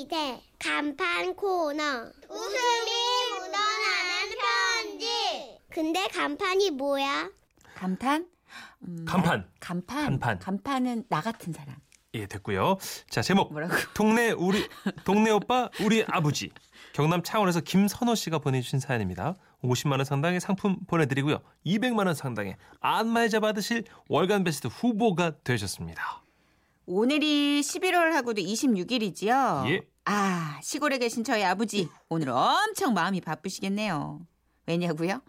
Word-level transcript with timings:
시대 0.00 0.40
간판 0.58 1.34
코너 1.34 1.82
웃음이 2.30 2.90
묻어나는 3.34 4.38
편지 4.40 5.58
근데 5.68 6.08
간판이 6.08 6.70
뭐야? 6.70 7.30
감탄? 7.74 8.26
음, 8.80 9.04
간판. 9.06 9.46
간판. 9.60 10.04
간판. 10.04 10.38
간판은 10.38 11.04
나 11.10 11.20
같은 11.20 11.52
사람. 11.52 11.76
예, 12.14 12.26
됐고요. 12.26 12.78
자, 13.10 13.20
제목. 13.20 13.52
뭐라고? 13.52 13.74
동네 13.92 14.30
우리 14.30 14.66
동네 15.04 15.30
오빠 15.32 15.68
우리 15.82 16.02
아버지. 16.08 16.50
경남 16.94 17.22
창원에서 17.22 17.60
김선호 17.60 18.14
씨가 18.14 18.38
보내주신 18.38 18.80
사연입니다. 18.80 19.34
50만 19.62 19.92
원 19.92 20.04
상당의 20.06 20.40
상품 20.40 20.78
보내드리고요. 20.86 21.40
200만 21.66 22.06
원 22.06 22.14
상당의 22.14 22.56
안마의자 22.80 23.40
받으실 23.40 23.84
월간 24.08 24.44
베스트 24.44 24.66
후보가 24.66 25.40
되셨습니다. 25.44 26.22
오늘이 26.92 27.60
11월 27.60 28.10
하고도 28.10 28.42
26일이지요. 28.42 29.68
예. 29.68 29.82
아, 30.04 30.58
시골에 30.62 30.98
계신 30.98 31.24
저희 31.24 31.44
아버지 31.44 31.88
오늘 32.08 32.30
엄청 32.30 32.94
마음이 32.94 33.20
바쁘시겠네요. 33.20 34.20
왜냐고요? 34.66 35.20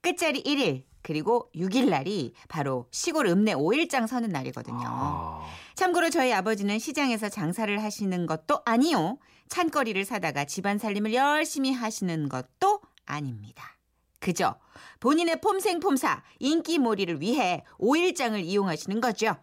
끝자리 0.00 0.42
1일 0.42 0.84
그리고 1.02 1.50
6일 1.54 1.88
날이 1.88 2.32
바로 2.48 2.86
시골 2.90 3.26
읍내 3.26 3.54
5일장 3.54 4.06
서는 4.06 4.30
날이거든요. 4.30 4.82
아, 4.84 5.46
참고로 5.74 6.10
저희 6.10 6.32
아버지는 6.32 6.78
시장에서 6.78 7.28
장사를 7.28 7.82
하시는 7.82 8.26
것도 8.26 8.62
아니요. 8.64 9.18
찬거리를 9.48 10.04
사다가 10.04 10.44
집안 10.44 10.78
살림을 10.78 11.12
열심히 11.12 11.72
하시는 11.72 12.28
것도 12.28 12.80
아닙니다. 13.04 13.76
그저 14.20 14.56
본인의 15.00 15.40
폼생폼사 15.40 16.22
인기몰이를 16.38 17.20
위해 17.20 17.64
5일장을 17.80 18.40
이용하시는 18.42 19.00
거죠. 19.00 19.36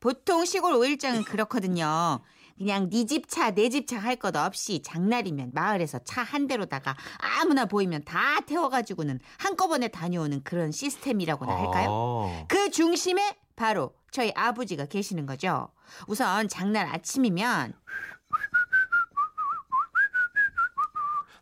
보통 0.00 0.44
시골 0.44 0.74
5일장은 0.74 1.24
그렇거든요. 1.24 2.20
그냥 2.58 2.88
네 2.90 3.04
집 3.06 3.28
차, 3.28 3.50
내 3.50 3.68
집 3.68 3.86
차 3.86 3.98
할 3.98 4.16
것 4.16 4.34
없이 4.36 4.80
장날이면 4.82 5.50
마을에서 5.54 5.98
차 6.04 6.22
한 6.22 6.46
대로다가 6.46 6.96
아무나 7.18 7.64
보이면 7.66 8.04
다 8.04 8.40
태워가지고는 8.46 9.20
한꺼번에 9.38 9.88
다녀오는 9.88 10.42
그런 10.44 10.70
시스템이라고나 10.72 11.52
할까요? 11.56 11.88
아. 11.90 12.44
그 12.48 12.70
중심에 12.70 13.36
바로 13.56 13.94
저희 14.10 14.32
아버지가 14.34 14.86
계시는 14.86 15.26
거죠. 15.26 15.68
우선 16.06 16.48
장날 16.48 16.86
아침이면 16.86 17.74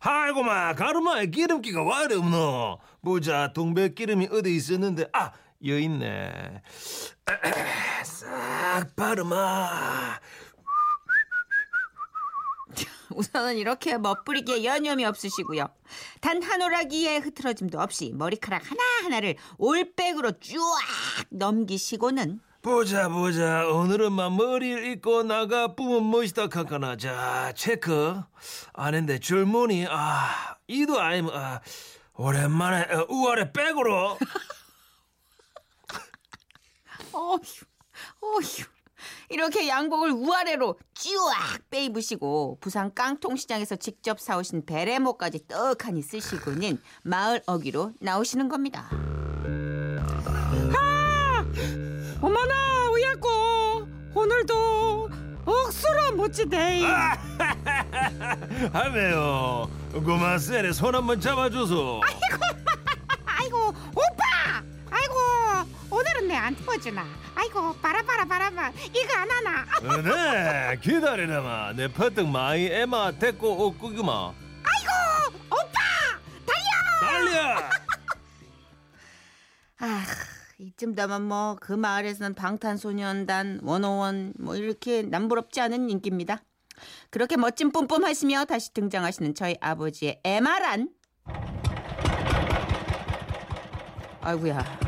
아이고 0.01 0.43
마 0.43 0.73
가르마에 0.73 1.27
기름기가 1.27 1.81
와이래 1.83 2.15
없노 2.15 2.79
보자 3.03 3.53
동백 3.53 3.95
기름이 3.95 4.27
어디 4.31 4.53
있었는데 4.55 5.07
아 5.13 5.31
여기 5.65 5.83
있네 5.85 6.61
싹 8.03 8.95
바르마 8.97 10.19
우선은 13.15 13.57
이렇게 13.57 13.97
멋부리게 13.97 14.63
여념이 14.63 15.05
없으시고요. 15.05 15.67
단 16.21 16.43
한 16.43 16.61
오라기의 16.61 17.19
흐트러짐도 17.21 17.79
없이 17.79 18.11
머리카락 18.13 18.63
하나하나를 18.69 19.35
올백으로 19.57 20.39
쭉 20.39 20.59
넘기시고는 21.29 22.39
보자 22.61 23.09
보자 23.09 23.67
오늘은 23.67 24.11
막 24.13 24.35
머리를 24.35 24.85
입고 24.91 25.23
나가 25.23 25.75
뿌면 25.75 26.09
멋있다 26.09 26.47
카카나 26.47 26.95
자 26.97 27.51
체크 27.55 28.21
아닌데 28.73 29.19
줄무늬 29.19 29.85
아 29.89 30.55
이도 30.67 30.99
아니면 30.99 31.35
아 31.35 31.61
오랜만에 32.15 32.93
어, 32.93 33.05
우아래 33.09 33.51
백으로 33.51 34.17
어휴, 37.13 37.39
어휴. 38.21 38.65
이렇게 39.29 39.67
양복을 39.67 40.11
우아래로 40.11 40.77
쭈악 40.93 41.69
빼입으시고 41.69 42.57
부산 42.61 42.93
깡통시장에서 42.93 43.75
직접 43.77 44.19
사오신 44.19 44.65
베레모까지 44.65 45.47
떡하니 45.47 46.01
쓰시고는 46.01 46.81
마을 47.03 47.41
어기로 47.45 47.93
나오시는 47.99 48.49
겁니다. 48.49 48.89
어머나 52.21 52.89
우야고 52.89 53.87
오늘도 54.15 55.09
억수로 55.45 56.15
멋지대 56.15 56.81
하메요. 58.71 59.69
고마세레 59.93 60.71
손 60.71 60.95
한번 60.95 61.19
잡아줘서. 61.19 61.99
아이고 63.25 63.57
오빠! 63.67 64.63
아이고 64.89 65.13
오늘은 65.89 66.27
내안 66.29 66.55
태워주나 66.55 67.05
아이고 67.55 67.73
바라바라 67.81 68.25
바라바 68.25 68.69
이거 68.95 69.13
안 69.15 69.29
하나? 69.29 69.65
아, 69.83 70.01
네 70.01 70.79
기다리라마. 70.81 71.73
내 71.73 71.87
퍼뜩 71.87 72.27
마이 72.27 72.65
에마 72.65 73.11
데리고 73.11 73.67
오꾸기마. 73.67 74.11
아이고 74.63 75.37
오빠! 75.51 75.79
달려! 76.47 77.29
달려! 77.29 77.69
아, 79.85 80.03
이쯤 80.57 80.95
되면 80.95 81.21
뭐 81.27 81.55
그 81.61 81.73
마을에서는 81.73 82.33
방탄소년단 82.33 83.59
원어원 83.61 84.33
뭐 84.39 84.55
이렇게 84.55 85.03
남부럽지 85.03 85.61
않은 85.61 85.91
인기입니다. 85.91 86.41
그렇게 87.11 87.37
멋진 87.37 87.71
뿜뿜 87.71 88.03
하시며 88.03 88.45
다시 88.45 88.73
등장하시는 88.73 89.35
저희 89.35 89.55
아버지의 89.61 90.21
에마란. 90.23 90.89
아이고야. 94.21 94.79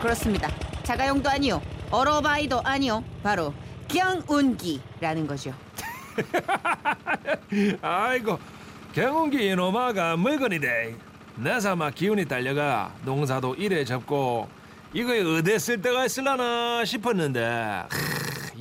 그렇습니다. 0.00 0.48
자가용도 0.84 1.28
아니요 1.30 1.60
어로바이도 1.90 2.60
아니요 2.62 3.02
바로 3.22 3.52
경운기라는 3.88 5.26
거죠. 5.26 5.52
아이고 7.82 8.38
경운기 8.92 9.48
이놈아가 9.48 10.16
물건이대. 10.16 10.94
내사마 11.36 11.90
기운이 11.90 12.26
달려가 12.26 12.94
농사도 13.04 13.54
이래 13.54 13.84
접고 13.84 14.48
이거에 14.92 15.22
어디 15.22 15.58
쓸 15.58 15.80
데가 15.80 16.04
있을라나 16.04 16.84
싶었는데 16.84 17.42
하, 17.44 17.88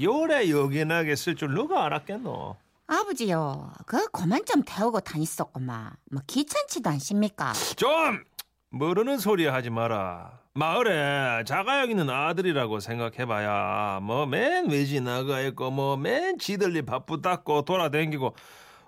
요래 0.01 0.50
요긴하게 0.50 1.16
쓸 1.16 1.36
줄 1.36 1.50
누가 1.53 1.86
알았겠노? 1.86 2.56
아버지요 2.88 3.72
그 3.86 4.07
그만 4.12 4.46
좀 4.46 4.63
태우고 4.66 5.01
다녔었구만. 5.01 5.91
뭐 6.12 6.22
귀찮지도 6.28 6.90
않습니까? 6.91 7.53
좀! 7.75 8.24
모르는 8.72 9.18
소리 9.18 9.46
하지 9.47 9.69
마라 9.69 10.38
마을에 10.56 11.44
자가용 11.46 11.92
있는 11.92 12.10
아들이라고 12.10 12.80
생각해봐야 12.80 14.00
뭐 14.02 14.26
맨 14.26 14.70
외지 14.70 15.00
나가 15.00 15.40
있고 15.42 15.70
뭐 15.72 15.96
맨 15.96 16.38
지들리 16.40 16.82
바쁘 16.86 17.22
닦고 17.22 17.64
돌아다니고 17.66 18.36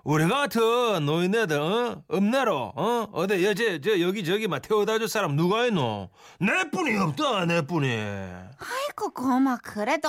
우리 0.04 0.26
같은 0.28 1.06
노인네들 1.06 1.60
어? 1.60 2.02
읍내로 2.12 2.72
어? 2.74 3.08
어디 3.12 3.44
여제 3.46 3.80
저 3.80 4.00
여기 4.00 4.24
저기 4.24 4.48
막 4.48 4.60
태워다 4.60 4.98
줄 4.98 5.08
사람 5.08 5.36
누가 5.36 5.64
있노 5.66 6.10
내뿐이 6.40 6.98
없다 6.98 7.44
내뿐이 7.46 7.86
아이고 7.88 9.10
고마 9.14 9.58
그래도 9.58 10.08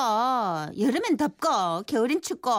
여름엔 0.80 1.18
덥고 1.18 1.84
겨울엔 1.84 2.22
춥고 2.22 2.50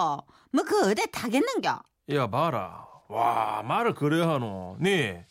뭐 0.53 0.65
그 0.65 0.91
어디 0.93 1.11
타겠는겨? 1.11 1.83
야 2.13 2.27
봐라 2.31 2.87
와 3.09 3.63
말을 3.65 3.95
그래 3.95 4.25
하노 4.25 4.77
니내 4.81 5.25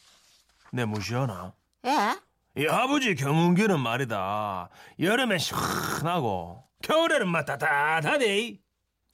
무시하나 0.85 1.53
예? 1.85 2.17
이 2.55 2.67
아버지 2.67 3.15
경운기는 3.15 3.79
말이다 3.79 4.69
여름엔 4.99 5.39
시원하고 5.39 6.63
겨울에는 6.83 7.27
막 7.27 7.45
따뜻하대 7.45 8.59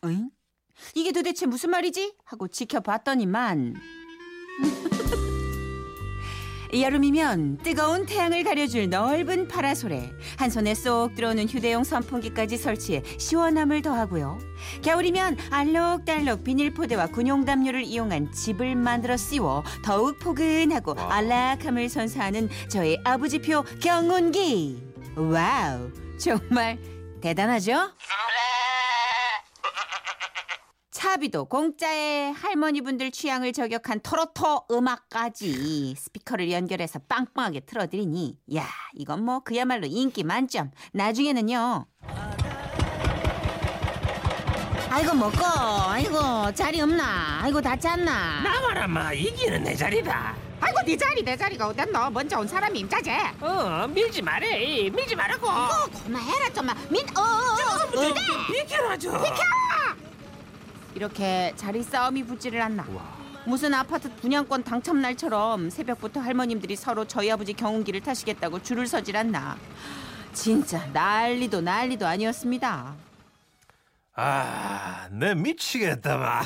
응? 0.06 0.30
이게 0.96 1.12
도대체 1.12 1.46
무슨 1.46 1.70
말이지? 1.72 2.16
하고 2.26 2.48
지켜봤더니만 2.48 3.76
여름이면 6.74 7.58
뜨거운 7.58 8.06
태양을 8.06 8.44
가려줄 8.44 8.90
넓은 8.90 9.48
파라솔에 9.48 10.12
한 10.38 10.50
손에 10.50 10.76
쏙 10.76 11.16
들어오는 11.16 11.48
휴대용 11.48 11.84
선풍기까지 11.84 12.58
설치해 12.58 13.04
시원함을 13.18 13.82
더하고요. 13.82 14.40
겨울이면 14.84 15.38
알록달록 15.50 16.44
비닐포대와 16.44 17.08
군용담요를 17.08 17.84
이용한 17.84 18.32
집을 18.32 18.76
만들어 18.76 19.18
씌워 19.18 19.64
더욱 19.84 20.20
포근하고 20.20 20.96
wow. 20.96 21.10
안락함을 21.10 21.90
선사하는 21.90 22.50
저의 22.70 23.00
아버지표 23.04 23.64
경운기. 23.82 24.84
wow, 25.16 25.92
정말 26.20 26.78
대단하죠? 27.22 27.92
차비도 31.10 31.46
공짜에 31.46 32.30
할머니분들 32.30 33.10
취향을 33.10 33.52
저격한 33.52 34.02
트로트 34.02 34.66
음악까지 34.70 35.96
스피커를 35.98 36.52
연결해서 36.52 37.00
빵빵하게 37.10 37.62
틀어드리니 37.62 38.38
야 38.56 38.68
이건 38.94 39.26
뭐 39.26 39.40
그야말로 39.40 39.88
인기 39.88 40.24
만점. 40.24 40.70
나중에는요. 40.94 41.88
아이고 44.92 45.16
먹고. 45.16 45.44
아이고 45.88 46.52
자리 46.54 46.80
없나? 46.80 47.40
아이고 47.42 47.60
다 47.60 47.76
짰나? 47.76 48.42
나와라 48.44 48.88
마. 48.88 49.12
이기는 49.12 49.64
내 49.64 49.74
자리다. 49.74 50.36
아이고 50.62 50.80
네 50.86 50.96
자리 50.96 51.24
내 51.24 51.36
자리가 51.36 51.70
어딨노? 51.70 52.12
먼저 52.12 52.40
온 52.40 52.48
사람이 52.48 52.82
임자제 52.82 53.18
어 53.42 53.88
밀지 53.88 54.22
말해. 54.22 54.92
밀지 54.92 55.16
말라고. 55.16 55.48
어 55.50 55.70
그만해라 56.04 56.54
좀만 56.54 56.78
민어 56.92 57.20
어, 57.20 57.24
어, 57.24 58.00
어, 58.00 58.14
비켜라 58.54 58.96
좀 58.96 59.14
이렇게 60.96 61.54
자리 61.56 61.84
싸움이 61.84 62.24
붙지를 62.24 62.62
않나. 62.62 62.86
와. 62.90 63.18
무슨 63.46 63.74
아파트 63.74 64.14
분양권 64.16 64.64
당첨 64.64 65.02
날처럼 65.02 65.70
새벽부터 65.70 66.20
할머님들이 66.20 66.76
서로 66.76 67.06
저희 67.06 67.32
아버지 67.32 67.54
경운기를 67.54 68.02
타시겠다고 68.02 68.62
줄을 68.62 68.86
서질 68.88 69.18
않나. 69.18 69.58
진짜 70.34 70.86
난리도 70.94 71.62
난리도 71.62 72.06
아니었습니다. 72.06 72.96
아, 74.16 75.08
내 75.12 75.34
미치겠다, 75.34 76.18
마. 76.20 76.42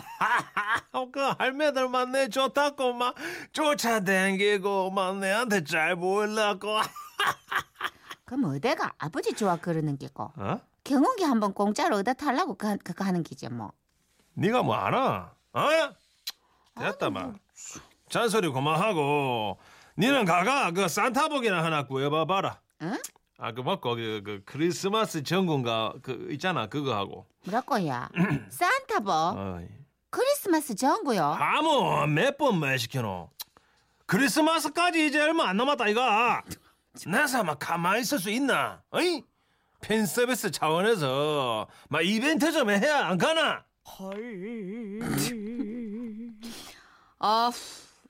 그 1.11 1.19
할매들만 1.39 2.11
내 2.11 2.29
좋다고 2.29 2.93
막 2.93 3.15
쫓아다니고 3.51 4.91
막 4.91 5.17
내한테 5.17 5.63
잘 5.63 5.95
보이려고. 5.95 6.77
그럼 8.25 8.45
어디가 8.45 8.93
아버지 8.99 9.33
좋아 9.33 9.57
그러는 9.57 9.97
게고 9.97 10.31
어? 10.37 10.59
경운기 10.83 11.23
한번 11.23 11.53
공짜로 11.53 11.97
얻어 11.97 12.13
달라고 12.13 12.55
그, 12.55 12.77
그거 12.77 13.03
하는 13.03 13.23
게지 13.23 13.49
뭐. 13.49 13.71
네가 14.35 14.63
뭐 14.63 14.75
알아? 14.75 15.33
어? 15.53 15.69
됐다, 16.79 17.09
마. 17.09 17.33
잔소리 18.09 18.49
그만하고 18.49 19.59
니는 19.97 20.25
가가 20.25 20.71
그 20.71 20.87
산타복이나 20.87 21.63
하나 21.63 21.85
구해봐봐라. 21.85 22.59
응? 22.81 22.97
아, 23.37 23.51
그 23.51 23.61
뭐, 23.61 23.79
거기, 23.79 24.21
그, 24.23 24.41
크리스마스 24.45 25.23
전군가, 25.23 25.93
그, 26.01 26.27
있잖아, 26.31 26.67
그거 26.67 26.95
하고. 26.95 27.25
뭐라고야? 27.45 28.09
산타복 28.49 29.09
어이. 29.37 29.67
크리스마스 30.09 30.75
전구요. 30.75 31.23
아무 31.39 32.07
몇번 32.07 32.59
말 32.59 32.77
시켜노. 32.79 33.29
크리스마스까지 34.05 35.07
이제 35.07 35.19
얼마 35.21 35.47
안 35.49 35.57
남았다 35.57 35.87
이가. 35.87 36.43
나사 37.07 37.43
막 37.43 37.57
가만히 37.57 38.01
있을 38.01 38.19
수 38.19 38.29
있나? 38.29 38.83
어이? 38.91 39.23
팬 39.81 40.05
서비스 40.05 40.51
차원에서 40.51 41.67
막 41.89 42.05
이벤트 42.05 42.51
좀 42.51 42.69
해야 42.69 43.07
안 43.07 43.17
가나? 43.17 43.65
아, 47.19 47.51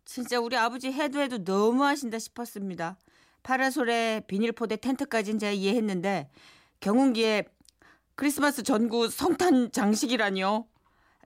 진짜 0.05 0.39
우리 0.39 0.55
아버지 0.55 0.91
해도 0.91 1.19
해도 1.19 1.43
너무 1.43 1.83
하신다 1.83 2.19
싶었습니다. 2.19 2.97
파라솔에 3.43 4.21
비닐포대 4.27 4.77
텐트까지는 4.77 5.39
제가 5.39 5.51
이해했는데 5.51 6.29
경운기에 6.79 7.45
크리스마스 8.15 8.63
전구 8.63 9.09
성탄 9.09 9.71
장식이라니요. 9.71 10.65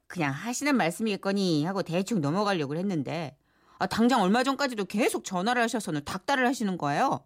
그냥 0.07 0.31
하시는 0.31 0.75
말씀이겠거니 0.75 1.65
하고 1.65 1.83
대충 1.83 2.21
넘어가려고 2.21 2.75
했는데 2.75 3.37
아, 3.77 3.85
당장 3.85 4.21
얼마 4.21 4.43
전까지도 4.43 4.85
계속 4.85 5.23
전화를 5.23 5.61
하셔서는 5.61 6.03
닭달을 6.05 6.47
하시는 6.47 6.77
거예요. 6.77 7.23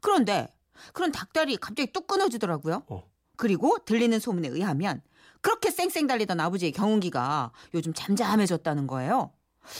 그런데 0.00 0.48
그런 0.92 1.12
닭달이 1.12 1.56
갑자기 1.56 1.92
뚝 1.92 2.06
끊어지더라고요. 2.06 2.84
어. 2.88 3.10
그리고 3.36 3.78
들리는 3.84 4.18
소문에 4.18 4.48
의하면 4.48 5.02
그렇게 5.42 5.70
쌩쌩 5.70 6.06
달리던 6.06 6.40
아버지의 6.40 6.72
경운기가 6.72 7.50
요즘 7.74 7.92
잠잠해졌다는 7.92 8.86
거예요. 8.86 9.32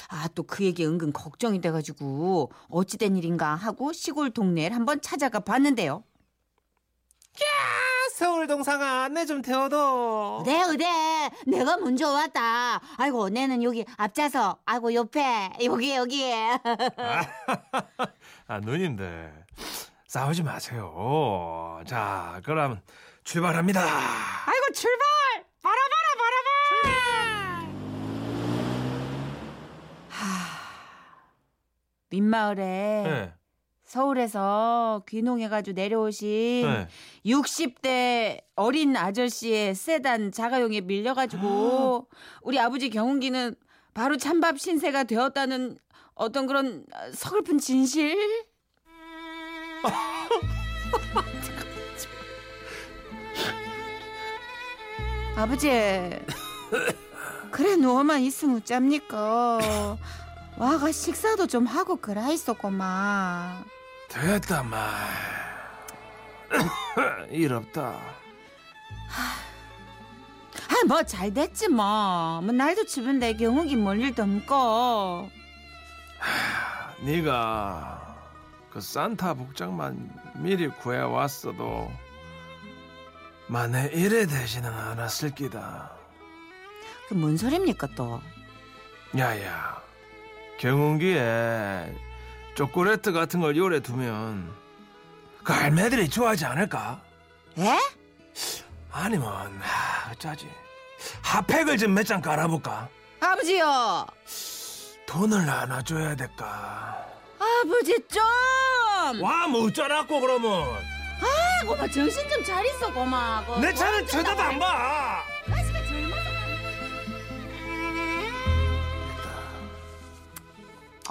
아, 0.09 0.29
또 0.35 0.43
그 0.45 0.65
얘기 0.65 0.85
은근 0.87 1.13
걱정이 1.13 1.61
돼가지고 1.61 2.53
어찌된 2.69 3.17
일인가 3.17 3.55
하고 3.55 3.93
시골 3.93 4.31
동네를 4.31 4.77
한번 4.77 5.01
찾아가 5.01 5.41
봤는데요. 5.41 6.05
서울 8.15 8.47
동상아 8.47 9.09
내 9.09 9.25
좀 9.27 9.41
태워둬. 9.43 10.43
네, 10.47 10.63
어데 10.63 10.85
내가 11.47 11.77
먼저 11.79 12.13
왔다. 12.13 12.81
아이고, 12.99 13.31
내는 13.31 13.63
여기 13.65 13.85
앞좌석, 13.97 14.61
아이고 14.67 14.95
옆에 14.95 15.51
여기 15.65 15.95
여기. 15.97 16.31
아 18.47 18.61
누님들 18.61 19.33
싸우지 20.07 20.43
마세요. 20.45 21.81
자 21.87 22.41
그럼 22.45 22.81
출발합니다. 23.25 23.81
아이고 23.81 24.73
출발! 24.75 25.07
바라바! 30.09 30.49
민마을에 32.11 32.63
네. 32.63 33.35
서울에서 33.85 35.03
귀농해가지고 35.07 35.75
내려오신 35.75 36.63
네. 36.63 36.89
60대 37.27 38.41
어린 38.57 38.97
아저씨의 38.97 39.75
세단 39.75 40.33
자가용에 40.33 40.81
밀려가지고 40.81 42.09
우리 42.41 42.59
아버지 42.59 42.89
경운기는 42.89 43.55
바로 43.93 44.17
찬밥 44.17 44.59
신세가 44.59 45.05
되었다는 45.05 45.77
어떤 46.15 46.47
그런 46.47 46.87
서글픈 47.13 47.59
진실? 47.59 48.17
아버지 55.37 55.69
그래 57.51 57.77
누워만 57.77 58.21
있으면 58.23 58.57
어쩝니까 58.57 59.97
와가 60.57 60.93
식사도 60.93 61.47
좀 61.47 61.67
하고 61.67 61.97
그라 61.97 62.29
있었구만 62.31 63.65
됐다 64.09 64.63
마. 64.63 64.89
일 67.31 67.53
없다. 67.55 67.83
아, 70.69 70.85
뭐 70.87 71.03
잘 71.05 71.33
됐지 71.33 71.69
뭐. 71.69 72.41
뭐 72.43 72.53
날도 72.53 72.85
추운데 72.85 73.35
경욱이 73.35 73.77
멀 73.77 74.01
일도 74.01 74.23
없고. 74.23 75.31
네가 77.01 78.17
그 78.71 78.81
산타 78.83 79.35
복장만 79.35 80.11
미리 80.37 80.69
구해 80.69 80.99
왔어도 81.01 81.91
만에 83.47 83.91
이래 83.95 84.27
되지는 84.27 84.71
않았을 84.71 85.35
기다. 85.35 85.91
그 87.13 87.21
뭔 87.21 87.37
소립니까 87.37 87.87
또? 87.95 88.23
야야, 89.19 89.83
경운기에 90.59 91.95
초콜릿 92.55 93.03
같은 93.03 93.41
걸 93.41 93.55
요래 93.57 93.81
두면 93.81 94.51
그 95.45 95.53
할매들이 95.53 96.09
좋아하지 96.09 96.47
않을까? 96.47 97.01
에? 97.59 97.79
아니면 98.91 99.29
하, 99.61 100.11
어쩌지? 100.13 100.49
핫팩을 101.23 101.77
좀 101.77 101.93
몇 101.95 102.05
장 102.07 102.21
깔아볼까? 102.23 102.89
아버지요. 103.21 104.07
돈을 105.07 105.47
하나 105.47 105.83
줘야 105.83 106.15
될까? 106.17 107.07
아버지 107.39 107.95
좀. 108.09 109.23
와, 109.23 109.47
뭐 109.49 109.67
어쩌라고 109.67 110.19
그러면? 110.21 110.63
아, 111.21 111.65
고마 111.67 111.87
정신 111.89 112.27
좀 112.31 112.43
차리소 112.43 112.91
고마. 112.93 113.45
그내 113.47 113.75
차는 113.75 114.07
쳐다도 114.07 114.41
안 114.43 114.59
봐. 114.59 115.22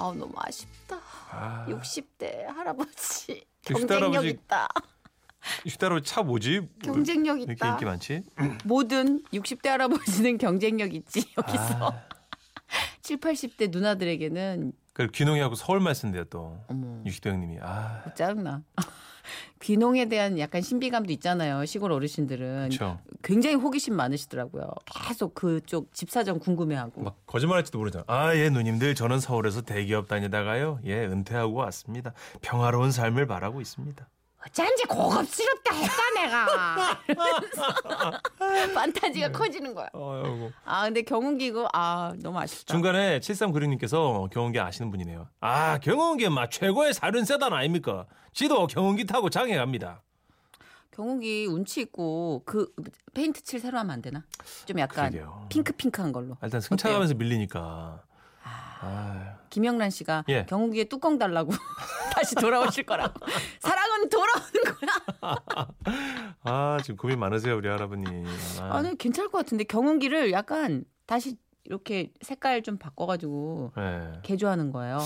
아 0.02 0.06
너무 0.06 0.32
아쉽다. 0.36 0.98
아, 1.30 1.64
60대 1.68 2.42
할아버지 2.46 3.44
60대 3.62 3.72
경쟁력 3.72 4.02
할아버지 4.02 4.28
있다. 4.30 4.68
이따로 5.64 6.00
차 6.00 6.22
뭐지? 6.22 6.68
경쟁력 6.82 7.38
이렇게 7.38 7.52
있다. 7.52 7.68
인기 7.70 7.84
많지? 7.84 8.24
모든 8.64 9.22
60대 9.32 9.68
할아버지는 9.68 10.38
경쟁력 10.38 10.92
있지 10.94 11.24
여기서. 11.38 11.88
아, 11.92 12.02
7, 13.02 13.18
80대 13.18 13.70
누나들에게는 13.70 14.72
그 14.92 15.06
귀농이하고 15.08 15.54
서울말 15.54 15.94
쓴대요 15.94 16.24
또. 16.24 16.58
어머 16.68 17.02
60대 17.04 17.30
형님이. 17.30 17.58
아, 17.60 18.02
짜증나. 18.16 18.62
귀농에 19.60 20.06
대한 20.06 20.38
약간 20.38 20.62
신비감도 20.62 21.12
있잖아요. 21.12 21.64
시골 21.66 21.92
어르신들은 21.92 22.68
그렇죠. 22.70 22.98
굉장히 23.22 23.56
호기심 23.56 23.94
많으시더라고요. 23.94 24.70
계속 25.06 25.34
그쪽 25.34 25.92
집사정 25.94 26.38
궁금해하고. 26.38 27.02
막 27.02 27.16
거짓말할지도 27.26 27.78
모르잖아. 27.78 28.04
아, 28.08 28.34
예, 28.36 28.50
누님들 28.50 28.94
저는 28.94 29.20
서울에서 29.20 29.62
대기업 29.62 30.08
다니다가요. 30.08 30.80
예, 30.84 31.04
은퇴하고 31.06 31.54
왔습니다. 31.54 32.12
평화로운 32.40 32.90
삶을 32.92 33.26
바라고 33.26 33.60
있습니다. 33.60 34.08
어쩐지 34.46 34.84
고급스럽다 34.84 35.74
했다 35.74 36.02
내가. 36.16 37.00
판타지가 38.74 39.30
커지는 39.32 39.74
거야. 39.74 39.88
아이고. 39.94 40.50
아 40.64 40.84
근데 40.84 41.02
경운기고 41.02 41.68
아 41.72 42.12
너무 42.20 42.38
아쉽다. 42.40 42.72
중간에 42.72 43.20
7396님께서 43.20 44.28
경운기 44.30 44.58
아시는 44.58 44.90
분이네요. 44.90 45.28
아, 45.40 45.78
경운기 45.78 46.28
막 46.28 46.50
최고의 46.50 46.92
살은 46.94 47.24
세단 47.24 47.52
아닙니까? 47.52 48.06
지도 48.32 48.66
경운기 48.66 49.06
타고 49.06 49.30
장에 49.30 49.56
갑니다. 49.56 50.02
경운기 50.90 51.46
운치 51.46 51.82
있고 51.82 52.42
그 52.44 52.66
페인트 53.14 53.42
칠 53.42 53.60
새로 53.60 53.78
하면 53.78 53.92
안 53.92 54.02
되나? 54.02 54.24
좀 54.66 54.78
약간 54.78 55.10
그러게요. 55.10 55.46
핑크 55.48 55.72
핑크한 55.72 56.12
걸로. 56.12 56.34
아, 56.40 56.46
일단 56.46 56.60
승차가면서 56.60 57.14
밀리니까. 57.14 58.02
아, 58.84 59.36
김영란 59.50 59.90
씨가 59.90 60.24
예. 60.28 60.44
경운기에 60.46 60.84
뚜껑 60.84 61.18
달라고 61.18 61.52
다시 62.14 62.34
돌아오실 62.34 62.84
거라고. 62.84 63.14
사랑은 63.60 64.08
돌아오는 64.08 64.52
거야. 65.20 65.36
아, 66.42 66.78
지금 66.82 66.96
고민 66.96 67.18
많으세요, 67.20 67.56
우리 67.56 67.68
할아버님. 67.68 68.26
아, 68.60 68.76
아니 68.78 68.96
괜찮을 68.98 69.30
것 69.30 69.38
같은데 69.38 69.64
경운기를 69.64 70.32
약간 70.32 70.84
다시 71.06 71.36
이렇게 71.64 72.10
색깔 72.22 72.62
좀 72.62 72.76
바꿔가지고 72.76 73.72
네. 73.76 74.12
개조하는 74.22 74.72
거예요. 74.72 74.98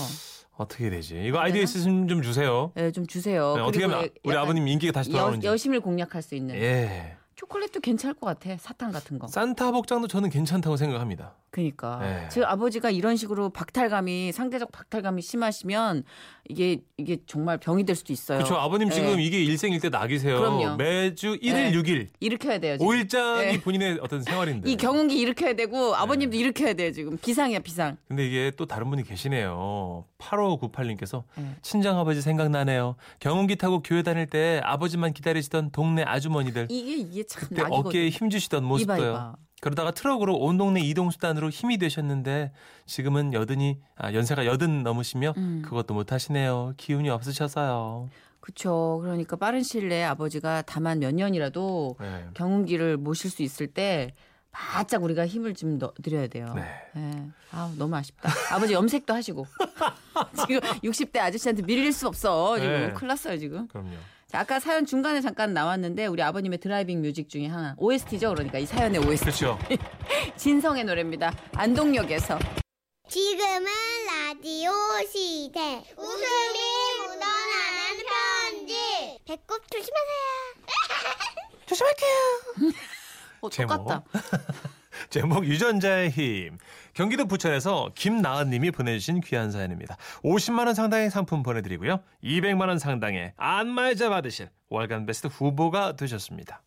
어떻게 0.55 0.89
되지? 0.89 1.21
이거 1.23 1.39
아이디어 1.39 1.61
있으시면 1.61 2.07
좀 2.07 2.23
주세요. 2.23 2.71
네, 2.73 2.91
좀 2.91 3.05
주세요. 3.05 3.55
네, 3.55 3.61
어떻게 3.61 3.85
하면 3.85 4.09
우리 4.23 4.35
아버님 4.35 4.67
인기가 4.67 4.91
다시 4.91 5.11
여, 5.11 5.17
돌아오는지. 5.17 5.45
여심을 5.45 5.81
공략할 5.81 6.23
수 6.23 6.33
있는. 6.33 6.55
예. 6.55 7.16
초콜릿도 7.37 7.79
괜찮을 7.81 8.15
것 8.15 8.25
같아. 8.25 8.57
사탕 8.57 8.91
같은 8.91 9.19
거. 9.19 9.27
산타 9.27 9.71
복장도 9.71 10.07
저는 10.07 10.31
괜찮다고 10.31 10.75
생각합니다. 10.75 11.35
그러니까 11.51 11.99
네. 12.01 12.27
즉 12.29 12.43
아버지가 12.43 12.89
이런 12.89 13.15
식으로 13.15 13.49
박탈감이 13.49 14.31
상대적 14.31 14.71
박탈감이 14.71 15.21
심하시면 15.21 16.03
이게 16.49 16.81
이게 16.97 17.17
정말 17.25 17.57
병이 17.57 17.85
될 17.85 17.95
수도 17.95 18.11
있어요. 18.11 18.39
그렇죠. 18.39 18.55
아버님 18.55 18.89
지금 18.89 19.15
네. 19.17 19.23
이게 19.23 19.43
일생일대 19.43 19.89
낙이세요. 19.89 20.37
그럼요. 20.37 20.75
매주 20.77 21.37
1일 21.39 21.53
네. 21.53 21.71
6일. 21.71 22.07
일으켜야 22.19 22.59
돼요. 22.59 22.77
지금. 22.77 22.91
5일장이 22.91 23.39
네. 23.39 23.61
본인의 23.61 23.99
어떤 24.01 24.23
생활인데. 24.23 24.69
이 24.69 24.75
경운기 24.75 25.19
일으켜야 25.19 25.53
되고 25.53 25.95
아버님도 25.95 26.35
일으켜야 26.35 26.73
돼요. 26.73 26.91
지금 26.91 27.17
비상이야 27.17 27.59
비상. 27.59 27.97
근데 28.07 28.27
이게 28.27 28.51
또 28.57 28.65
다른 28.65 28.89
분이 28.89 29.03
계시네요. 29.03 30.05
8598님께서 30.17 31.23
네. 31.35 31.55
친정 31.61 31.99
아버지 31.99 32.21
생각나네요. 32.21 32.95
경운기 33.19 33.55
타고 33.55 33.81
교회 33.83 34.01
다닐 34.03 34.25
때 34.25 34.59
아버지만 34.63 35.13
기다리시던 35.13 35.71
동네 35.71 36.03
아주머니들. 36.03 36.67
이게 36.69 36.95
이게 36.97 37.23
참 37.27 37.41
그때 37.49 37.61
낙이거든. 37.63 37.87
어깨에 37.87 38.09
힘 38.09 38.29
주시던 38.29 38.63
모습도요. 38.63 38.97
이봐 38.97 39.07
이봐. 39.09 39.35
그러다가 39.59 39.91
트럭으로 39.91 40.35
온 40.37 40.57
동네 40.57 40.81
이동수단으로 40.81 41.49
힘이 41.49 41.77
되셨는데 41.79 42.51
지금은 42.85 43.33
여든이 43.33 43.79
아, 43.95 44.13
연세가 44.13 44.45
여든 44.45 44.83
넘으시며 44.83 45.33
음. 45.37 45.61
그것도 45.65 45.93
못 45.95 46.11
하시네요. 46.11 46.73
기운이 46.77 47.09
없으셔서요. 47.09 48.09
그렇죠. 48.39 48.99
그러니까 49.01 49.35
빠른 49.35 49.63
시일 49.63 49.89
내에 49.89 50.03
아버지가 50.03 50.61
다만 50.61 50.99
몇 50.99 51.13
년이라도 51.13 51.95
네. 51.99 52.27
경운기를 52.35 52.97
모실 52.97 53.29
수 53.31 53.41
있을 53.41 53.67
때 53.67 54.13
바짝 54.51 55.03
우리가 55.03 55.25
힘을 55.27 55.53
좀 55.55 55.77
넣- 55.79 55.93
드려야 56.01 56.27
돼요. 56.27 56.53
네. 56.55 56.63
네. 56.95 57.29
아 57.51 57.71
너무 57.77 57.95
아쉽다. 57.95 58.29
아버지 58.51 58.73
염색도 58.73 59.13
하시고 59.13 59.45
지금 60.47 60.59
60대 60.81 61.17
아저씨한테 61.19 61.63
밀릴 61.63 61.91
수 61.93 62.07
없어. 62.07 62.57
지금 62.59 62.71
네. 62.71 62.93
큰일 62.93 63.07
났어요 63.07 63.37
지금. 63.37 63.67
그럼요. 63.67 63.89
자, 64.27 64.39
아까 64.41 64.59
사연 64.59 64.85
중간에 64.85 65.21
잠깐 65.21 65.53
나왔는데 65.53 66.07
우리 66.07 66.21
아버님의 66.21 66.59
driving 66.59 67.01
music 67.01 67.29
중에 67.29 67.47
하나 67.47 67.75
OST죠. 67.77 68.31
그러니까 68.33 68.59
이 68.59 68.65
사연의 68.65 69.05
OST 69.05 69.23
그렇죠. 69.25 69.57
진성의 70.35 70.83
노래입니다. 70.83 71.31
안동역에서 71.55 72.37
지금은 73.07 73.65
라디오 74.05 74.71
시대. 75.09 75.81
웃음이 75.97 76.59
묻어나는 76.99 78.03
편지. 78.51 79.19
배꼽 79.25 79.61
조심하세요. 79.71 80.17
어, 83.41 83.49
제목. 83.49 83.77
똑같다. 83.77 84.03
제목 85.09 85.45
유전자의 85.45 86.09
힘. 86.09 86.57
경기도 86.93 87.25
부천에서 87.27 87.91
김나은 87.95 88.49
님이 88.49 88.71
보내주신 88.71 89.21
귀한 89.21 89.51
사연입니다. 89.51 89.97
50만 90.23 90.65
원 90.65 90.73
상당의 90.75 91.09
상품 91.11 91.43
보내드리고요. 91.43 92.01
200만 92.23 92.67
원 92.67 92.79
상당의 92.79 93.33
안마의자 93.37 94.09
받으실 94.09 94.49
월간 94.69 95.05
베스트 95.05 95.27
후보가 95.27 95.95
되셨습니다. 95.95 96.61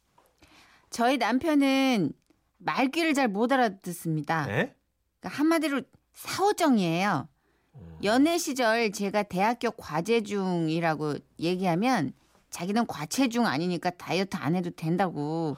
저희 0.91 1.19
남편은 1.19 2.13
말귀를 2.59 3.15
잘 3.15 3.29
못 3.29 3.53
알아듣습니다. 3.53 4.47
네? 4.47 4.75
그러니까 5.21 5.39
한마디로 5.39 5.83
사오정이에요. 6.15 7.29
음. 7.75 7.99
연애 8.05 8.39
시절 8.39 8.91
제가 8.93 9.23
대학교 9.25 9.71
과제 9.71 10.23
중이라고 10.23 11.17
얘기하면 11.39 12.13
자기는 12.51 12.87
과체 12.87 13.29
중 13.29 13.47
아니니까 13.47 13.91
다이어트 13.91 14.37
안 14.37 14.57
해도 14.57 14.71
된다고 14.71 15.57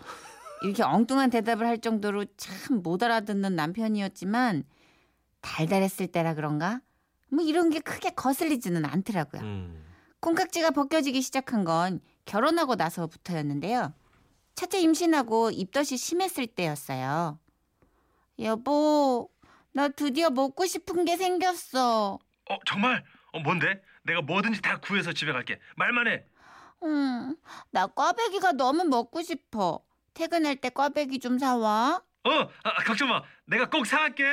이렇게 0.65 0.83
엉뚱한 0.83 1.31
대답을 1.31 1.67
할 1.67 1.79
정도로 1.79 2.25
참 2.37 2.83
못 2.83 3.03
알아듣는 3.03 3.55
남편이었지만 3.57 4.65
달달했을 5.41 6.07
때라 6.07 6.35
그런가? 6.35 6.81
뭐 7.31 7.45
이런 7.45 7.71
게 7.71 7.81
크게 7.81 8.11
거슬리지는 8.11 8.85
않더라고요. 8.85 9.43
음. 9.43 9.85
콩깍지가 10.21 10.71
벗겨지기 10.71 11.21
시작한 11.23 11.65
건 11.65 12.01
결혼하고 12.25 12.77
나서부터였는데요. 12.77 13.93
첫째 14.55 14.79
임신하고 14.81 15.51
입덧이 15.51 15.97
심했을 15.97 16.47
때였어요. 16.47 17.39
여보, 18.39 19.29
나 19.73 19.89
드디어 19.89 20.31
먹고 20.31 20.67
싶은 20.67 21.05
게 21.05 21.17
생겼어. 21.17 22.15
어 22.51 22.57
정말? 22.67 23.05
어 23.33 23.41
뭔데? 23.41 23.83
내가 24.05 24.21
뭐든지 24.23 24.61
다 24.63 24.79
구해서 24.81 25.13
집에 25.13 25.33
갈게. 25.33 25.59
말만 25.77 26.07
해. 26.09 26.25
음, 26.85 27.37
나 27.71 27.87
꽈배기가 27.87 28.53
너무 28.53 28.85
먹고 28.85 29.23
싶어. 29.23 29.81
퇴근할 30.15 30.57
때 30.57 30.69
꽈배기 30.71 31.19
좀 31.21 31.39
사와. 31.39 32.03
어 32.25 32.31
아, 32.63 32.85
걱정 32.85 33.09
마. 33.09 33.23
내가 33.47 33.69
꼭 33.69 33.87
사갈게. 33.87 34.25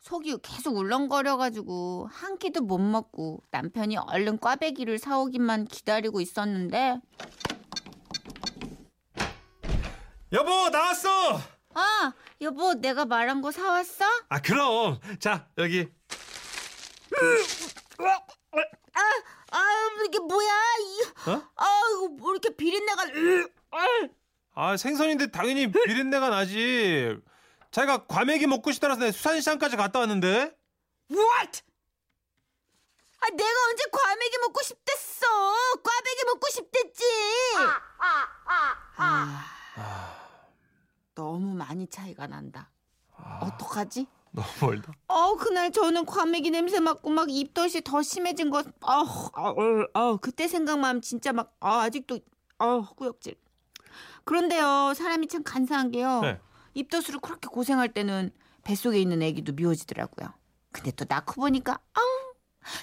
속이 0.00 0.38
계속 0.42 0.76
울렁거려가지고 0.76 2.08
한 2.10 2.36
끼도 2.38 2.62
못 2.62 2.78
먹고 2.78 3.42
남편이 3.52 3.96
얼른 3.98 4.38
꽈배기를 4.38 4.98
사오기만 4.98 5.66
기다리고 5.66 6.20
있었는데 6.20 7.00
여보 10.32 10.68
나왔어. 10.70 11.40
아 11.74 12.12
여보 12.40 12.74
내가 12.74 13.04
말한 13.06 13.40
거 13.42 13.50
사왔어? 13.52 14.04
아 14.28 14.40
그럼 14.40 14.98
자 15.20 15.48
여기 15.58 15.88
아 19.52 19.60
이게 20.06 20.18
뭐야? 20.18 20.48
이, 20.80 21.30
어? 21.30 21.42
아 21.56 21.80
이거 21.92 22.08
뭐 22.08 22.32
이렇게 22.32 22.54
비린내가 22.56 23.04
아 24.54 24.76
생선인데 24.76 25.30
당연히 25.30 25.70
비린내가 25.70 26.28
나지. 26.28 27.16
자기가 27.70 28.06
과메기 28.06 28.46
먹고 28.46 28.70
싶다라서 28.72 29.00
내 29.00 29.12
수산시장까지 29.12 29.76
갔다 29.76 29.98
왔는데. 30.00 30.54
What? 31.10 31.62
아 33.20 33.26
내가 33.30 33.50
언제 33.70 33.84
과메기 33.90 34.38
먹고 34.38 34.62
싶댔어? 34.62 35.26
꽈배기 35.82 36.24
먹고 36.26 36.48
싶댔지. 36.50 37.04
아, 38.96 40.16
너무 41.14 41.54
많이 41.54 41.86
차이가 41.88 42.26
난다. 42.26 42.70
어떡하지? 43.40 44.06
너무 44.32 44.48
멀다. 44.60 44.92
어 45.08 45.36
그날 45.36 45.70
저는 45.70 46.04
과메기 46.04 46.50
냄새 46.50 46.80
맡고 46.80 47.10
막 47.10 47.30
입덧이 47.30 47.82
더 47.84 48.02
심해진 48.02 48.50
거. 48.50 48.58
아, 48.82 49.04
아, 49.34 49.48
어, 49.50 49.86
아, 49.94 50.18
그때 50.20 50.48
생각만 50.48 50.88
하면 50.90 51.02
진짜 51.02 51.32
막 51.32 51.54
아, 51.60 51.82
아직도 51.82 52.18
아 52.58 52.82
꾸역질. 52.96 53.36
그런데요 54.24 54.94
사람이 54.94 55.28
참 55.28 55.42
간사한 55.42 55.90
게요. 55.90 56.20
네. 56.20 56.38
입덧으로 56.74 57.20
그렇게 57.20 57.48
고생할 57.48 57.92
때는 57.92 58.30
뱃속에 58.64 58.98
있는 58.98 59.22
아기도 59.22 59.52
미워지더라고요. 59.52 60.32
근데 60.70 60.90
또 60.92 61.04
낳고 61.08 61.40
보니까 61.40 61.78
아우 61.94 62.04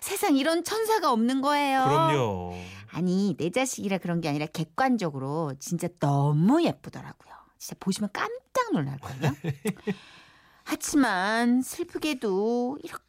세상 0.01 0.35
이런 0.35 0.63
천사가 0.63 1.11
없는 1.11 1.41
거예요. 1.41 1.83
그럼요. 1.83 2.53
아니 2.91 3.35
내 3.37 3.49
자식이라 3.49 3.99
그런 3.99 4.21
게 4.21 4.29
아니라 4.29 4.45
객관적으로 4.47 5.53
진짜 5.59 5.87
너무 5.99 6.63
예쁘더라고요. 6.63 7.33
진짜 7.57 7.75
보시면 7.79 8.09
깜짝 8.13 8.73
놀랄걸요. 8.73 9.33
하지만 10.63 11.61
슬프게도 11.61 12.79
이렇게 12.83 13.03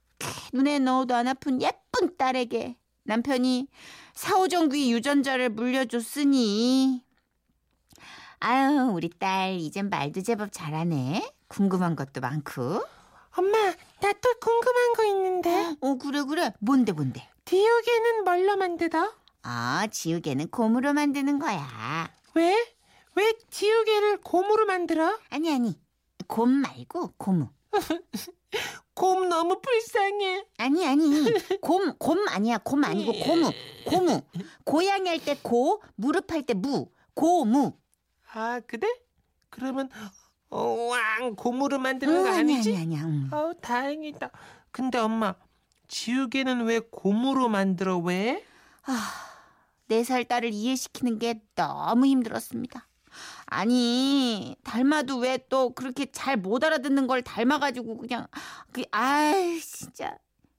눈에 0.52 0.78
넣어도 0.78 1.14
안 1.14 1.28
아픈 1.28 1.60
예쁜 1.60 2.16
딸에게 2.16 2.76
남편이 3.04 3.68
사오정귀 4.14 4.92
유전자를 4.92 5.50
물려줬으니 5.50 7.04
아유 8.40 8.90
우리 8.94 9.10
딸 9.10 9.54
이젠 9.58 9.90
말도 9.90 10.22
제법 10.22 10.50
잘하네. 10.52 11.30
궁금한 11.48 11.94
것도 11.96 12.20
많고. 12.20 12.82
엄마, 13.36 13.58
나 14.00 14.12
또 14.20 14.34
궁금한 14.40 14.92
거 14.94 15.04
있는데. 15.04 15.76
어 15.80 15.94
그래 15.96 16.22
그래 16.22 16.52
뭔데 16.58 16.92
뭔데. 16.92 17.28
디오게는 17.44 18.24
뭘로 18.24 18.56
만들어? 18.56 19.12
아 19.42 19.86
지우개는 19.90 20.48
곰으로 20.48 20.92
만드는 20.94 21.38
거야. 21.38 22.10
왜? 22.34 22.56
왜 23.16 23.32
지우개를 23.50 24.18
곰으로 24.18 24.64
만들어? 24.66 25.18
아니 25.30 25.52
아니 25.52 25.78
곰 26.26 26.50
말고 26.50 27.14
고무. 27.18 27.48
곰 28.94 29.28
너무 29.28 29.60
불쌍해. 29.60 30.46
아니 30.58 30.86
아니 30.86 31.30
곰 31.60 31.94
곰 31.98 32.26
아니야 32.28 32.58
곰 32.58 32.84
아니고 32.84 33.12
고무 33.12 33.50
고무 33.86 34.20
고양이 34.64 35.08
할 35.08 35.18
때 35.18 35.36
고 35.42 35.82
무릎 35.96 36.30
할 36.32 36.42
때 36.42 36.54
무 36.54 36.88
고무 37.14 37.72
아, 38.32 38.60
그래? 38.66 38.86
그러면 39.50 39.88
어, 40.50 40.62
왕 40.90 41.34
곰으로 41.36 41.78
만드는 41.78 42.12
응, 42.14 42.22
거 42.22 42.28
아니 42.28 42.38
아니지? 42.54 42.70
아니 42.72 42.78
아니야 42.82 43.02
응. 43.04 43.28
아우, 43.32 43.54
다행이다. 43.60 44.30
근데 44.70 44.98
엄마, 44.98 45.34
지우개는 45.88 46.64
왜 46.66 46.78
곰으로 46.80 47.48
만들어? 47.48 47.98
왜? 47.98 48.44
네살 49.86 50.24
딸을 50.26 50.52
이해시키는 50.52 51.18
게 51.18 51.42
너무 51.56 52.06
힘들었습니다. 52.06 52.86
아니 53.46 54.56
닮아도 54.62 55.18
왜 55.18 55.38
또 55.48 55.74
그렇게 55.74 56.06
잘 56.12 56.36
못 56.36 56.62
알아듣는 56.62 57.08
걸 57.08 57.22
닮아가지고 57.22 57.98
그냥 57.98 58.28
그 58.70 58.84
아이 58.92 59.58
진짜 59.60 60.16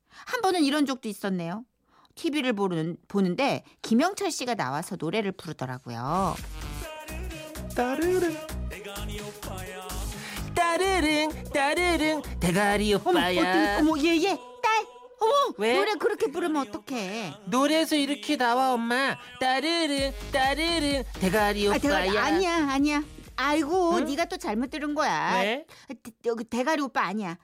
한 0.10 0.42
번은 0.42 0.64
이런 0.66 0.86
적도 0.86 1.08
있었네요. 1.08 1.64
TV를 2.16 2.52
보는 2.54 2.98
보는데 3.08 3.64
김영철 3.82 4.32
씨가 4.32 4.56
나와서 4.56 4.98
노래를 5.00 5.32
부르더라고요. 5.32 6.36
따르릉. 7.76 8.38
따르릉, 10.54 11.30
따르릉, 11.54 12.22
대가리 12.40 12.94
어머 12.94 13.10
오빠야. 13.10 13.78
어머 13.80 13.98
얘얘 13.98 14.38
딸 14.62 14.86
어머 15.20 15.54
왜? 15.58 15.76
노래 15.76 15.94
그렇게 15.96 16.28
부르면 16.32 16.68
어떡해? 16.68 17.34
노래에서 17.46 17.96
이렇게 17.96 18.36
나와, 18.38 18.74
엄마. 18.74 19.18
따르릉, 19.40 20.12
따르릉, 20.32 21.04
대가리 21.20 21.68
아, 21.68 21.72
오빠야. 21.76 22.02
내가 22.04 22.24
아니야 22.26 22.68
아니야 22.72 23.04
아이고 23.38 23.96
응? 23.98 24.06
네가 24.06 24.26
또 24.26 24.38
잘못 24.38 24.70
들은 24.70 24.94
거야. 24.94 25.40
왜? 25.42 25.66
대- 26.22 26.44
대가리 26.50 26.82
오빠 26.82 27.04
아니야. 27.06 27.38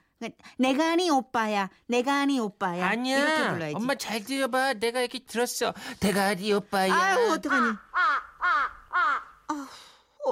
내가 0.58 0.92
아니 0.92 1.10
오빠야. 1.10 1.70
내가 1.86 2.20
아니 2.20 2.38
오빠야. 2.40 2.76
이렇게 2.76 2.84
아니야. 2.92 3.52
불러야지. 3.52 3.74
엄마 3.76 3.94
잘 3.94 4.22
들어봐. 4.24 4.74
내가 4.74 5.00
이렇게 5.00 5.20
들었어. 5.20 5.72
대가리 6.00 6.52
오빠야. 6.52 6.92
아유 6.94 7.30
어떡하니. 7.32 7.68
아, 7.92 9.52
어 9.52 9.66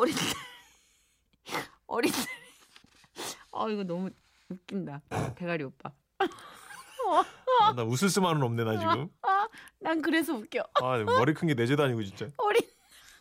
린 0.05 0.15
어린 1.87 2.13
아 3.53 3.69
이거 3.69 3.85
너무 3.85 4.11
웃긴다. 4.51 5.03
대가리 5.37 5.65
오빠. 5.65 5.91
아, 7.61 7.73
나 7.75 7.83
웃을 7.85 8.09
수만은 8.09 8.43
없네 8.43 8.65
나 8.65 8.79
지금. 8.79 9.09
난 9.81 10.03
그래서 10.03 10.35
웃겨. 10.35 10.61
아 10.83 10.99
머리 10.99 11.33
큰 11.35 11.47
게 11.47 11.55
내 11.55 11.67
죄도 11.67 11.85
아니고 11.85 12.03
진짜. 12.05 12.29
어린 12.37 12.61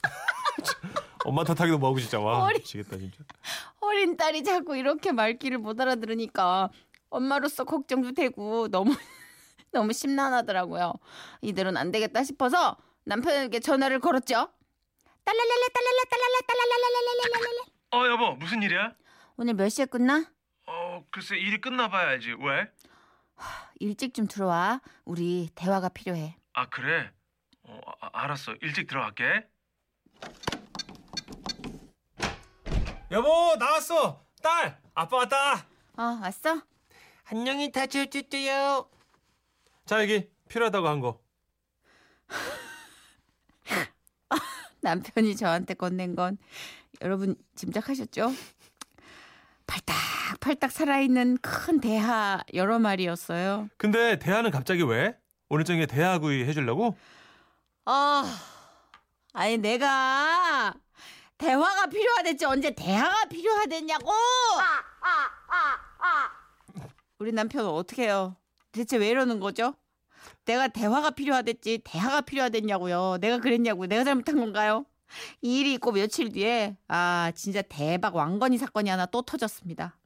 엄마 1.25 1.43
탓하기도 1.43 1.77
뭐하고 1.79 1.99
진짜 1.99 2.19
와 2.19 2.39
머리. 2.39 2.59
미치겠다 2.59 2.97
진짜. 2.97 3.17
어린 3.79 4.17
딸이 4.17 4.43
자꾸 4.43 4.75
이렇게 4.75 5.11
말귀를 5.11 5.57
못 5.59 5.79
알아들으니까 5.79 6.69
엄마로서 7.09 7.63
걱정도 7.63 8.13
되고 8.13 8.67
너무 8.67 8.93
너무 9.71 9.93
심란하더라고요. 9.93 10.93
이대로는 11.41 11.79
안 11.79 11.91
되겠다 11.91 12.23
싶어서 12.23 12.77
남편에게 13.05 13.59
전화를 13.59 13.99
걸었죠. 13.99 14.49
딸랄랄라 15.25 15.67
딸랄라 15.73 16.03
딸랄라 16.09 16.39
딸랄랄랄랄랄랄랄. 16.47 17.65
어 17.91 18.07
여보 18.07 18.35
무슨 18.35 18.61
일이야? 18.63 18.93
오늘 19.37 19.53
몇 19.55 19.69
시에 19.69 19.85
끝나? 19.85 20.31
어 20.67 21.03
글쎄 21.11 21.37
일이 21.37 21.59
끝나 21.59 21.89
봐야지 21.89 22.33
왜? 22.39 22.71
일찍 23.79 24.13
좀 24.13 24.27
들어와. 24.27 24.81
우리 25.03 25.49
대화가 25.55 25.89
필요해. 25.89 26.35
아 26.53 26.69
그래? 26.69 27.11
어 27.63 27.79
아, 28.01 28.09
알았어 28.13 28.53
일찍 28.61 28.87
들어갈게. 28.87 29.47
여보 33.11 33.55
나왔어 33.57 34.25
딸 34.41 34.79
아빠 34.93 35.17
왔다. 35.17 35.67
어 35.97 36.19
왔어? 36.21 36.61
안녕히 37.25 37.71
다쳐주세요. 37.71 38.89
자 39.85 40.01
여기 40.01 40.29
필요하다고 40.49 40.87
한 40.87 40.99
거. 41.01 41.19
남편이 44.85 45.35
저한테 45.35 45.73
건넨 45.73 46.15
건 46.15 46.37
여러분 47.01 47.35
짐작하셨죠? 47.55 48.31
팔딱팔딱 49.65 50.71
살아있는 50.71 51.39
큰 51.41 51.81
대하 51.81 52.39
여러 52.53 52.77
마리였어요. 52.77 53.67
근데 53.77 54.19
대하는 54.19 54.51
갑자기 54.51 54.83
왜? 54.83 55.17
오늘 55.49 55.65
저녁에 55.65 55.87
대하구이 55.87 56.45
해주려고? 56.45 56.95
아, 57.85 58.39
아니 59.33 59.57
내가 59.57 60.73
대화가 61.39 61.87
필요하댔지 61.87 62.45
언제 62.45 62.69
대화가 62.75 63.25
필요하댔냐고? 63.25 64.11
우리 67.17 67.31
남편은 67.31 67.67
어떻게 67.67 68.03
해요? 68.03 68.35
대체 68.71 68.97
왜 68.97 69.09
이러는 69.09 69.39
거죠? 69.39 69.73
내가 70.45 70.67
대화가 70.67 71.11
필요하댔지 71.11 71.81
대화가 71.83 72.21
필요하댔냐고요. 72.21 73.17
내가 73.19 73.39
그랬냐고 73.39 73.87
내가 73.87 74.03
잘못한 74.03 74.37
건가요? 74.37 74.85
이 75.41 75.59
일이 75.59 75.73
있고 75.73 75.91
며칠 75.91 76.31
뒤에 76.31 76.77
아 76.87 77.31
진짜 77.35 77.61
대박 77.61 78.15
왕건이 78.15 78.57
사건이 78.57 78.89
하나 78.89 79.05
또 79.05 79.21
터졌습니다. 79.21 79.97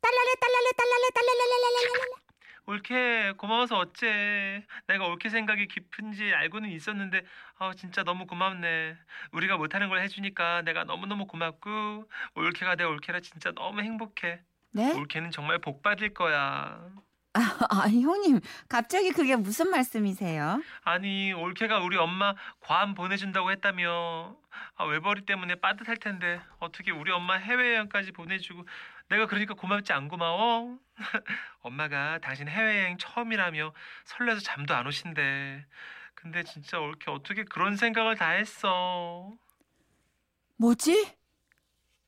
딸랄레 0.00 0.34
딸랄레 0.40 0.70
딸랄레 0.76 1.10
딸랄레랄랄랄랄 1.14 2.22
올케 2.66 3.32
고마워서 3.38 3.76
어째 3.76 4.64
내가 4.86 5.06
올케 5.06 5.28
생각이 5.28 5.66
깊은지 5.66 6.32
알고는 6.32 6.70
있었는데 6.70 7.22
아 7.58 7.72
진짜 7.74 8.04
너무 8.04 8.26
고맙네 8.26 8.96
우리가 9.32 9.56
못하는 9.56 9.88
걸 9.88 10.00
해주니까 10.02 10.62
내가 10.62 10.84
너무너무 10.84 11.26
고맙고 11.26 12.08
올케가 12.36 12.76
내 12.76 12.84
올케라 12.84 13.18
진짜 13.20 13.50
너무 13.52 13.80
행복해 13.80 14.40
네? 14.70 14.92
올케는 14.92 15.32
정말 15.32 15.58
복 15.58 15.82
받을 15.82 16.14
거야 16.14 16.88
아, 17.70 17.82
아니 17.82 18.02
형님 18.02 18.40
갑자기 18.68 19.10
그게 19.10 19.36
무슨 19.36 19.70
말씀이세요? 19.70 20.62
아니 20.84 21.32
올케가 21.32 21.78
우리 21.78 21.96
엄마 21.96 22.34
괌 22.60 22.94
보내준다고 22.94 23.50
했다며 23.50 24.36
아 24.76 24.84
외벌이 24.84 25.24
때문에 25.24 25.54
빠듯할 25.54 25.96
텐데 25.96 26.40
어떻게 26.58 26.90
우리 26.90 27.10
엄마 27.10 27.36
해외여행까지 27.36 28.12
보내주고 28.12 28.66
내가 29.08 29.26
그러니까 29.26 29.54
고맙지 29.54 29.92
안 29.94 30.08
고마워? 30.08 30.78
엄마가 31.62 32.18
당신 32.18 32.48
해외여행 32.48 32.98
처음이라며 32.98 33.72
설레서 34.04 34.40
잠도 34.40 34.74
안 34.74 34.86
오신대 34.86 35.64
근데 36.14 36.42
진짜 36.42 36.78
올케 36.78 37.10
어떻게 37.10 37.44
그런 37.44 37.76
생각을 37.76 38.16
다 38.16 38.28
했어 38.30 39.32
뭐지? 40.56 41.21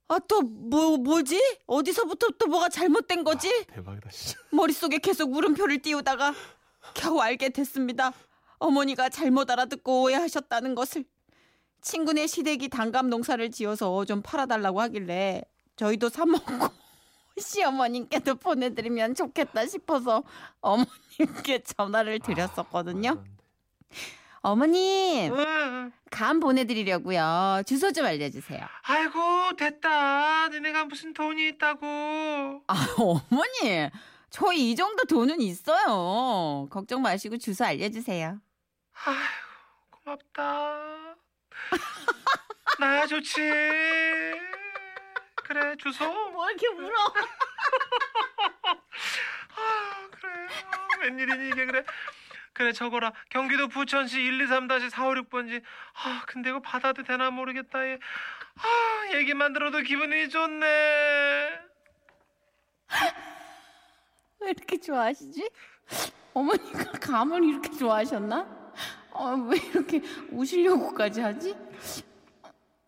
아 0.08 0.18
또 0.18 0.42
뭐 0.42 0.96
뭐지? 0.98 1.40
어디서부터 1.66 2.28
또 2.38 2.46
뭐가 2.46 2.68
잘못된 2.68 3.24
거지? 3.24 3.48
대박이다 3.66 4.10
진짜 4.10 4.38
머릿속에 4.52 4.98
계속 4.98 5.30
물음표를 5.30 5.80
띄우다가 5.82 6.34
겨우 6.94 7.20
알게 7.20 7.48
됐습니다. 7.50 8.12
어머니가 8.58 9.08
잘못 9.08 9.50
알아듣고 9.50 10.02
오해하셨다는 10.02 10.74
것을. 10.74 11.04
친구네 11.80 12.26
시댁이 12.26 12.68
단감 12.68 13.10
농사를 13.10 13.50
지어서 13.50 14.04
좀 14.06 14.22
팔아달라고 14.22 14.80
하길래 14.80 15.42
저희도 15.76 16.08
사 16.08 16.24
먹고 16.24 16.44
시어머님께도 17.36 18.36
보내드리면 18.36 19.14
좋겠다 19.14 19.66
싶어서 19.66 20.22
어머님께 20.60 21.62
전화를 21.62 22.20
드렸었거든요. 22.20 23.22
어머님 24.44 25.32
응. 25.34 25.90
감 26.10 26.38
보내드리려고요. 26.38 27.62
주소 27.66 27.92
좀 27.92 28.04
알려주세요. 28.04 28.60
아이고 28.82 29.56
됐다 29.56 30.48
니네가 30.48 30.84
무슨 30.84 31.14
돈이 31.14 31.48
있다고 31.48 32.62
아, 32.66 32.86
어머니, 32.98 33.88
저희 34.28 34.70
이 34.70 34.76
정도 34.76 35.04
돈은 35.04 35.40
있어요. 35.40 36.68
걱정 36.70 37.00
마시고 37.00 37.38
주소 37.38 37.64
알려주세요. 37.64 38.38
아휴, 39.06 39.16
고맙다. 39.90 41.16
나야 42.80 43.06
좋지. 43.06 43.40
그래, 45.36 45.74
주소. 45.78 46.04
뭐 46.32 46.50
이렇게 46.50 46.68
울어? 46.68 46.92
아, 49.56 50.08
그래. 50.10 50.32
아, 50.70 50.98
웬일이니 51.00 51.48
이게 51.48 51.64
그래. 51.64 51.82
그래, 52.54 52.72
적어라. 52.72 53.12
경기도 53.30 53.66
부천시 53.68 54.16
123-456번지. 54.16 55.60
아, 56.04 56.22
근데 56.26 56.50
이거 56.50 56.60
받아도 56.60 57.02
되나 57.02 57.30
모르겠다. 57.30 57.84
얘. 57.86 57.98
아, 58.54 59.16
얘기만 59.16 59.52
들어도 59.52 59.80
기분이 59.80 60.28
좋네. 60.28 60.66
왜 64.40 64.50
이렇게 64.50 64.78
좋아하시지? 64.78 65.50
어머니가 66.32 66.92
감을 66.92 67.42
이렇게 67.44 67.70
좋아하셨나? 67.76 68.72
어, 69.10 69.34
왜 69.48 69.58
이렇게 69.58 70.00
우시려고까지 70.30 71.20
하지? 71.20 71.56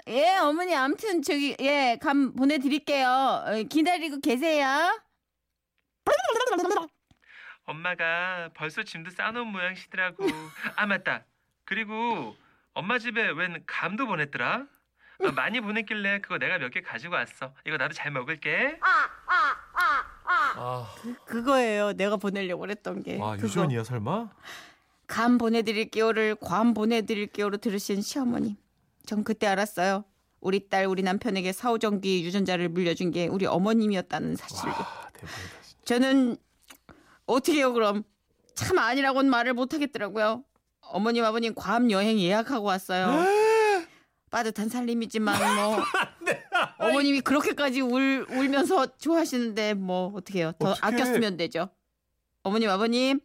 예, 0.09 0.37
어머니, 0.37 0.77
아무튼 0.77 1.23
저기, 1.23 1.57
예, 1.61 1.99
감 2.01 2.33
보내드릴게요. 2.35 3.09
어, 3.09 3.63
기다리고 3.69 4.21
계세요. 4.21 4.67
엄마가 7.67 8.51
벌써 8.55 8.83
짐도 8.83 9.11
싸놓은 9.11 9.47
모양이시더라고. 9.49 10.25
아 10.77 10.87
맞다. 10.87 11.25
그리고 11.65 12.37
엄마 12.75 12.99
집에 12.99 13.29
웬 13.31 13.63
감도 13.67 14.07
보냈더라. 14.07 14.67
아, 15.25 15.33
많이 15.33 15.61
보냈길래 15.61 16.21
그거 16.21 16.39
내가 16.39 16.59
몇 16.59 16.71
개 16.71 16.81
가지고 16.83 17.15
왔어. 17.15 17.53
이거 17.67 17.77
나도 17.77 17.95
잘 17.95 18.11
먹을게. 18.13 18.79
아, 20.59 20.87
그거예요. 21.27 21.93
내가 21.95 22.17
보내려고 22.17 22.61
그랬던 22.63 23.03
게. 23.03 23.19
와 23.19 23.35
그거. 23.37 23.47
유시원이야 23.47 23.85
설마? 23.85 24.29
감 25.07 25.39
보내드릴게요를 25.39 26.37
관 26.37 26.75
보내드릴게요로 26.75 27.59
들으신 27.59 28.01
시어머님. 28.03 28.57
전 29.07 29.23
그때 29.25 29.47
알았어요. 29.47 30.05
우리 30.41 30.69
딸 30.69 30.87
우리 30.87 31.03
남편에게 31.03 31.53
사후정기 31.53 32.25
유전자를 32.25 32.69
물려준 32.69 33.11
게 33.11 33.27
우리 33.27 33.47
어머님이었다는 33.47 34.37
사실을. 34.37 34.73
아 34.73 35.09
대박이다 35.13 35.63
진짜. 35.63 35.85
저는 35.85 36.37
어떻게 37.27 37.59
해요 37.59 37.73
그럼? 37.73 38.05
참 38.55 38.79
아니라고는 38.79 39.31
말을 39.31 39.55
못 39.55 39.75
하겠더라고요. 39.75 40.45
어머님 40.81 41.25
아버님 41.25 41.55
괌 41.55 41.91
여행 41.91 42.19
예약하고 42.19 42.65
왔어요. 42.67 43.25
빠듯한 44.31 44.69
살림이지만 44.69 45.37
뭐 45.57 45.79
어머님이 46.79 47.21
그렇게까지 47.21 47.81
울 47.81 48.27
울면서 48.31 48.97
좋아하시는데 48.99 49.75
뭐 49.75 50.13
어떻게 50.15 50.41
해요? 50.41 50.53
더 50.59 50.71
어떡해. 50.71 50.81
아껴 50.83 51.05
쓰면 51.05 51.37
되죠. 51.37 51.69
어머님 52.43 52.71
아버님 52.71 53.21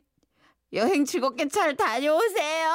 여행 0.73 1.05
즐겁게 1.05 1.47
잘 1.47 1.75
다녀오세요. 1.75 2.69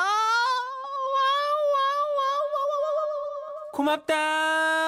고맙다. 3.72 4.85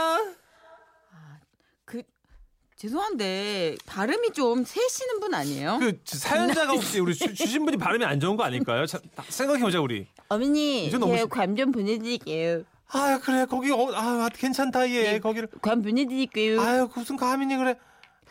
그 2.79 2.83
죄송한데 2.83 3.77
발음이 3.87 4.31
좀 4.31 4.63
새시는 4.65 5.19
분 5.19 5.35
아니에요? 5.35 5.79
그 5.81 6.01
사연자가 6.05 6.73
혹시 6.75 7.01
우리 7.01 7.13
주, 7.13 7.35
주신 7.35 7.65
분이 7.65 7.77
발음이 7.77 8.05
안 8.05 8.21
좋은 8.21 8.37
거 8.37 8.45
아닐까요? 8.45 8.87
자, 8.87 9.01
생각해 9.29 9.61
보자 9.61 9.81
우리. 9.81 10.07
어머니 10.29 10.89
제가 10.89 11.17
심- 11.19 11.29
괌좀 11.29 11.73
보내드릴게요. 11.73 12.63
아 12.91 13.19
그래 13.21 13.47
거기 13.47 13.73
어, 13.73 13.89
아 13.93 14.29
괜찮다 14.33 14.89
얘 14.91 15.03
네. 15.15 15.19
거기를 15.19 15.49
관 15.61 15.83
보내드릴게요. 15.83 16.61
아유 16.61 16.89
무슨 16.95 17.17
감이니 17.17 17.57
그래 17.57 17.77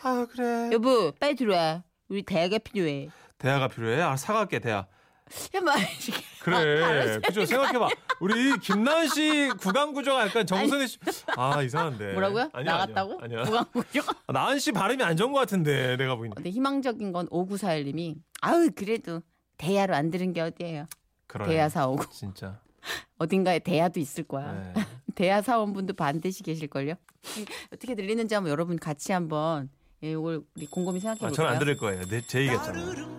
아 0.02 0.26
그래 0.32 0.70
여보 0.72 1.12
빨리 1.12 1.36
들어와. 1.36 1.82
우리 2.08 2.22
대화가 2.22 2.56
필요해. 2.58 3.10
대화가 3.36 3.68
필요해 3.68 4.00
아 4.00 4.16
사갈게 4.16 4.60
대화. 4.60 4.86
그래 6.42 7.20
그죠 7.20 7.44
생각해봐 7.46 7.88
우리 8.20 8.58
김나은 8.58 9.08
씨 9.08 9.50
구강 9.60 9.92
구조가 9.92 10.26
약간 10.26 10.46
정선혜 10.46 10.86
씨 10.86 10.98
아 11.36 11.62
이상한데 11.62 12.12
뭐라고요? 12.12 12.50
아니야, 12.52 12.72
나갔다고? 12.72 13.20
아니야, 13.22 13.40
아니야. 13.40 13.44
구강 13.44 13.64
구조? 13.72 14.00
아, 14.26 14.32
나은 14.32 14.58
씨 14.58 14.72
발음이 14.72 15.02
안 15.02 15.16
좋은 15.16 15.32
것 15.32 15.38
같은데 15.40 15.96
내가 15.96 16.16
보기엔 16.16 16.34
근데 16.34 16.50
희망적인 16.50 17.12
건 17.12 17.28
5941님이 17.28 18.16
아우 18.40 18.68
그래도 18.74 19.22
대야로 19.56 19.94
안 19.94 20.10
들은 20.10 20.32
게 20.32 20.40
어디예요. 20.40 20.86
그러네 21.26 21.50
대야 21.52 21.68
사오고 21.68 22.04
진짜 22.10 22.60
어딘가에 23.18 23.58
대야도 23.58 24.00
있을 24.00 24.24
거야. 24.24 24.52
네. 24.52 24.72
대야 25.14 25.42
사원분도 25.42 25.94
반드시 25.94 26.42
계실걸요. 26.42 26.94
어떻게 27.72 27.94
들리는지 27.94 28.34
한번 28.34 28.50
여러분 28.52 28.78
같이 28.78 29.12
한번 29.12 29.68
예, 30.04 30.12
이걸 30.12 30.42
우리 30.56 30.66
곰곰이 30.66 31.00
생각해 31.00 31.18
아, 31.18 31.28
볼까요? 31.28 31.34
저는 31.34 31.50
안 31.50 31.58
들을 31.58 31.76
거예요 31.76 32.04
내, 32.06 32.20
제 32.20 32.40
얘기였잖아요 32.42 33.18